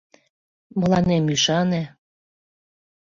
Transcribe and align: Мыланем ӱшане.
Мыланем 0.79 1.25
ӱшане. 1.33 1.83